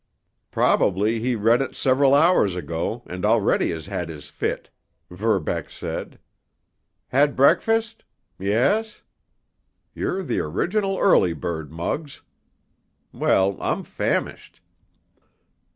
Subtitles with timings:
[0.49, 4.71] "Probably he read it several hours ago and already has had his fit,"
[5.11, 6.17] Verbeck said.
[7.09, 8.03] "Had breakfast?
[8.39, 9.03] Yes?
[9.93, 12.23] You're the original early bird, Muggs.
[13.13, 14.59] Well, I'm famished!"